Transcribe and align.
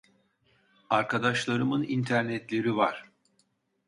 Arkadaşlarımın 0.89 1.83
internetleri 1.83 2.75
var 2.75 3.11